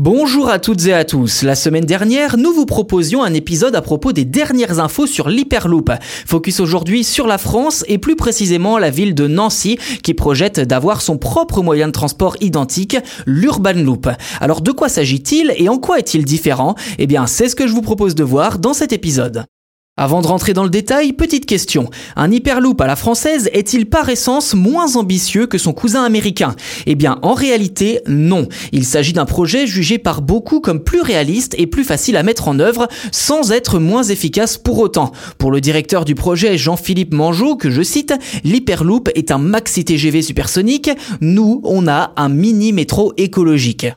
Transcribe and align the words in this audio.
Bonjour 0.00 0.48
à 0.48 0.60
toutes 0.60 0.86
et 0.86 0.92
à 0.92 1.04
tous. 1.04 1.42
La 1.42 1.56
semaine 1.56 1.84
dernière, 1.84 2.36
nous 2.36 2.52
vous 2.52 2.66
proposions 2.66 3.24
un 3.24 3.34
épisode 3.34 3.74
à 3.74 3.82
propos 3.82 4.12
des 4.12 4.24
dernières 4.24 4.78
infos 4.78 5.08
sur 5.08 5.28
l'Hyperloop. 5.28 5.90
Focus 6.24 6.60
aujourd'hui 6.60 7.02
sur 7.02 7.26
la 7.26 7.36
France 7.36 7.84
et 7.88 7.98
plus 7.98 8.14
précisément 8.14 8.78
la 8.78 8.90
ville 8.90 9.12
de 9.16 9.26
Nancy 9.26 9.76
qui 10.04 10.14
projette 10.14 10.60
d'avoir 10.60 11.02
son 11.02 11.18
propre 11.18 11.62
moyen 11.62 11.88
de 11.88 11.92
transport 11.92 12.36
identique, 12.40 12.96
l'Urban 13.26 13.72
Loop. 13.72 14.08
Alors 14.40 14.60
de 14.60 14.70
quoi 14.70 14.88
s'agit-il 14.88 15.52
et 15.56 15.68
en 15.68 15.78
quoi 15.78 15.98
est-il 15.98 16.24
différent? 16.24 16.76
Eh 17.00 17.08
bien, 17.08 17.26
c'est 17.26 17.48
ce 17.48 17.56
que 17.56 17.66
je 17.66 17.72
vous 17.72 17.82
propose 17.82 18.14
de 18.14 18.22
voir 18.22 18.60
dans 18.60 18.74
cet 18.74 18.92
épisode. 18.92 19.46
Avant 20.00 20.22
de 20.22 20.28
rentrer 20.28 20.52
dans 20.52 20.62
le 20.62 20.70
détail, 20.70 21.12
petite 21.12 21.44
question. 21.44 21.90
Un 22.14 22.30
Hyperloop 22.30 22.80
à 22.80 22.86
la 22.86 22.94
française 22.94 23.50
est-il 23.52 23.86
par 23.86 24.08
essence 24.08 24.54
moins 24.54 24.94
ambitieux 24.94 25.48
que 25.48 25.58
son 25.58 25.72
cousin 25.72 26.04
américain? 26.04 26.54
Eh 26.86 26.94
bien, 26.94 27.18
en 27.22 27.34
réalité, 27.34 27.98
non. 28.06 28.46
Il 28.70 28.84
s'agit 28.84 29.12
d'un 29.12 29.24
projet 29.24 29.66
jugé 29.66 29.98
par 29.98 30.22
beaucoup 30.22 30.60
comme 30.60 30.84
plus 30.84 31.00
réaliste 31.00 31.56
et 31.58 31.66
plus 31.66 31.82
facile 31.82 32.16
à 32.16 32.22
mettre 32.22 32.46
en 32.46 32.60
œuvre 32.60 32.86
sans 33.10 33.50
être 33.50 33.80
moins 33.80 34.04
efficace 34.04 34.56
pour 34.56 34.78
autant. 34.78 35.10
Pour 35.36 35.50
le 35.50 35.60
directeur 35.60 36.04
du 36.04 36.14
projet 36.14 36.56
Jean-Philippe 36.56 37.12
Mangeot, 37.12 37.56
que 37.56 37.68
je 37.68 37.82
cite, 37.82 38.14
l'Hyperloop 38.44 39.08
est 39.16 39.32
un 39.32 39.38
maxi 39.38 39.84
TGV 39.84 40.22
supersonique. 40.22 40.90
Nous, 41.20 41.60
on 41.64 41.88
a 41.88 42.12
un 42.16 42.28
mini 42.28 42.72
métro 42.72 43.14
écologique. 43.16 43.88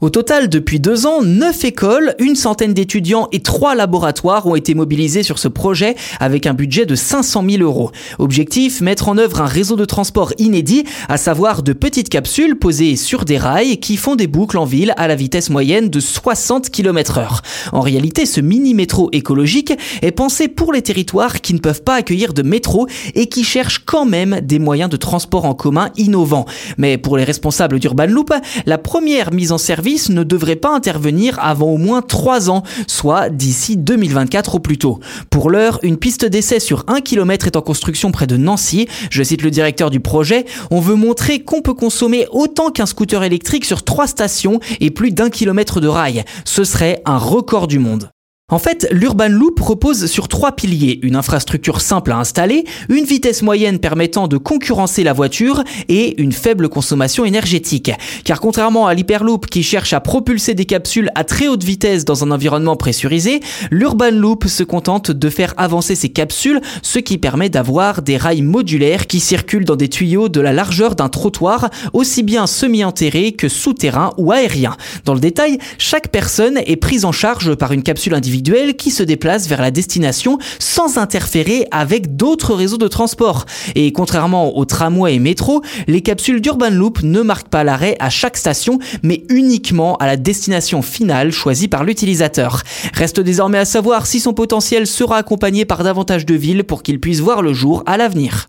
Au 0.00 0.08
total, 0.08 0.48
depuis 0.48 0.80
deux 0.80 1.04
ans, 1.04 1.20
neuf 1.20 1.62
écoles, 1.62 2.14
une 2.18 2.34
centaine 2.34 2.72
d'étudiants 2.72 3.28
et 3.32 3.40
trois 3.40 3.74
laboratoires 3.74 4.46
ont 4.46 4.54
été 4.54 4.72
mobilisés 4.72 5.22
sur 5.22 5.38
ce 5.38 5.46
projet 5.46 5.94
avec 6.20 6.46
un 6.46 6.54
budget 6.54 6.86
de 6.86 6.94
500 6.94 7.44
000 7.46 7.62
euros. 7.62 7.90
Objectif, 8.18 8.80
mettre 8.80 9.10
en 9.10 9.18
œuvre 9.18 9.42
un 9.42 9.46
réseau 9.46 9.76
de 9.76 9.84
transport 9.84 10.32
inédit, 10.38 10.84
à 11.10 11.18
savoir 11.18 11.62
de 11.62 11.74
petites 11.74 12.08
capsules 12.08 12.58
posées 12.58 12.96
sur 12.96 13.26
des 13.26 13.36
rails 13.36 13.76
qui 13.76 13.98
font 13.98 14.16
des 14.16 14.26
boucles 14.26 14.56
en 14.56 14.64
ville 14.64 14.94
à 14.96 15.06
la 15.06 15.16
vitesse 15.16 15.50
moyenne 15.50 15.90
de 15.90 16.00
60 16.00 16.70
km 16.70 17.18
heure. 17.18 17.42
En 17.72 17.82
réalité, 17.82 18.24
ce 18.24 18.40
mini-métro 18.40 19.10
écologique 19.12 19.74
est 20.00 20.12
pensé 20.12 20.48
pour 20.48 20.72
les 20.72 20.80
territoires 20.80 21.42
qui 21.42 21.52
ne 21.52 21.58
peuvent 21.58 21.82
pas 21.82 21.96
accueillir 21.96 22.32
de 22.32 22.40
métro 22.40 22.86
et 23.14 23.26
qui 23.26 23.44
cherchent 23.44 23.84
quand 23.84 24.06
même 24.06 24.40
des 24.40 24.60
moyens 24.60 24.88
de 24.88 24.96
transport 24.96 25.44
en 25.44 25.52
commun 25.52 25.90
innovants. 25.98 26.46
Mais 26.78 26.96
pour 26.96 27.18
les 27.18 27.24
responsables 27.24 27.78
d'Urban 27.78 28.06
Loop, 28.06 28.32
la 28.64 28.78
première 28.78 29.34
mise 29.34 29.52
en 29.52 29.58
service 29.58 29.89
ne 30.10 30.22
devrait 30.22 30.56
pas 30.56 30.74
intervenir 30.74 31.38
avant 31.40 31.68
au 31.70 31.76
moins 31.78 32.02
3 32.02 32.50
ans, 32.50 32.62
soit 32.86 33.28
d'ici 33.28 33.76
2024 33.76 34.56
au 34.56 34.58
plus 34.58 34.78
tôt. 34.78 35.00
Pour 35.30 35.50
l'heure, 35.50 35.78
une 35.82 35.96
piste 35.96 36.24
d'essai 36.24 36.60
sur 36.60 36.84
1 36.88 37.00
km 37.00 37.46
est 37.46 37.56
en 37.56 37.62
construction 37.62 38.12
près 38.12 38.26
de 38.26 38.36
Nancy. 38.36 38.88
Je 39.10 39.22
cite 39.22 39.42
le 39.42 39.50
directeur 39.50 39.90
du 39.90 40.00
projet, 40.00 40.46
on 40.70 40.80
veut 40.80 40.94
montrer 40.94 41.40
qu'on 41.40 41.62
peut 41.62 41.74
consommer 41.74 42.26
autant 42.30 42.70
qu'un 42.70 42.86
scooter 42.86 43.22
électrique 43.22 43.64
sur 43.64 43.82
3 43.82 44.06
stations 44.06 44.60
et 44.80 44.90
plus 44.90 45.10
d'un 45.10 45.30
kilomètre 45.30 45.80
de 45.80 45.88
rail. 45.88 46.24
Ce 46.44 46.64
serait 46.64 47.02
un 47.04 47.18
record 47.18 47.66
du 47.66 47.78
monde. 47.78 48.10
En 48.52 48.58
fait, 48.58 48.88
l'Urban 48.90 49.28
Loop 49.28 49.60
repose 49.60 50.06
sur 50.06 50.26
trois 50.26 50.52
piliers. 50.52 50.98
Une 51.02 51.14
infrastructure 51.14 51.80
simple 51.80 52.10
à 52.10 52.16
installer, 52.16 52.64
une 52.88 53.04
vitesse 53.04 53.42
moyenne 53.42 53.78
permettant 53.78 54.26
de 54.26 54.38
concurrencer 54.38 55.04
la 55.04 55.12
voiture 55.12 55.62
et 55.88 56.20
une 56.20 56.32
faible 56.32 56.68
consommation 56.68 57.24
énergétique. 57.24 57.92
Car 58.24 58.40
contrairement 58.40 58.88
à 58.88 58.94
l'Hyperloop 58.94 59.46
qui 59.46 59.62
cherche 59.62 59.92
à 59.92 60.00
propulser 60.00 60.54
des 60.54 60.64
capsules 60.64 61.10
à 61.14 61.22
très 61.22 61.46
haute 61.46 61.62
vitesse 61.62 62.04
dans 62.04 62.24
un 62.24 62.32
environnement 62.32 62.74
pressurisé, 62.74 63.40
l'Urban 63.70 64.10
Loop 64.10 64.48
se 64.48 64.64
contente 64.64 65.12
de 65.12 65.30
faire 65.30 65.54
avancer 65.56 65.94
ces 65.94 66.08
capsules, 66.08 66.60
ce 66.82 66.98
qui 66.98 67.18
permet 67.18 67.50
d'avoir 67.50 68.02
des 68.02 68.16
rails 68.16 68.42
modulaires 68.42 69.06
qui 69.06 69.20
circulent 69.20 69.64
dans 69.64 69.76
des 69.76 69.88
tuyaux 69.88 70.28
de 70.28 70.40
la 70.40 70.52
largeur 70.52 70.96
d'un 70.96 71.08
trottoir, 71.08 71.70
aussi 71.92 72.24
bien 72.24 72.48
semi-enterré 72.48 73.30
que 73.30 73.48
souterrain 73.48 74.10
ou 74.18 74.32
aérien. 74.32 74.76
Dans 75.04 75.14
le 75.14 75.20
détail, 75.20 75.58
chaque 75.78 76.08
personne 76.08 76.58
est 76.66 76.76
prise 76.76 77.04
en 77.04 77.12
charge 77.12 77.54
par 77.54 77.70
une 77.70 77.84
capsule 77.84 78.14
individuelle 78.14 78.39
qui 78.76 78.90
se 78.90 79.02
déplace 79.02 79.48
vers 79.48 79.60
la 79.60 79.70
destination 79.70 80.38
sans 80.58 80.98
interférer 80.98 81.66
avec 81.70 82.16
d'autres 82.16 82.54
réseaux 82.54 82.78
de 82.78 82.88
transport. 82.88 83.46
Et 83.74 83.92
contrairement 83.92 84.56
aux 84.56 84.64
tramways 84.64 85.14
et 85.14 85.18
métro, 85.18 85.62
les 85.86 86.00
capsules 86.00 86.40
d'Urban 86.40 86.70
Loop 86.70 87.02
ne 87.02 87.22
marquent 87.22 87.48
pas 87.48 87.64
l'arrêt 87.64 87.96
à 88.00 88.10
chaque 88.10 88.36
station, 88.36 88.78
mais 89.02 89.22
uniquement 89.28 89.96
à 89.96 90.06
la 90.06 90.16
destination 90.16 90.82
finale 90.82 91.32
choisie 91.32 91.68
par 91.68 91.84
l'utilisateur. 91.84 92.62
Reste 92.94 93.20
désormais 93.20 93.58
à 93.58 93.64
savoir 93.64 94.06
si 94.06 94.20
son 94.20 94.32
potentiel 94.32 94.86
sera 94.86 95.18
accompagné 95.18 95.64
par 95.64 95.84
davantage 95.84 96.26
de 96.26 96.34
villes 96.34 96.64
pour 96.64 96.82
qu'il 96.82 97.00
puisse 97.00 97.20
voir 97.20 97.42
le 97.42 97.52
jour 97.52 97.82
à 97.86 97.96
l'avenir. 97.96 98.48